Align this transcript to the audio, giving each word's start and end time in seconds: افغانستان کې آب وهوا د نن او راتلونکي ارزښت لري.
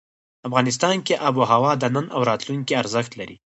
افغانستان 0.47 0.95
کې 1.05 1.21
آب 1.27 1.33
وهوا 1.37 1.71
د 1.77 1.83
نن 1.95 2.05
او 2.15 2.21
راتلونکي 2.29 2.73
ارزښت 2.81 3.11
لري. 3.19 3.35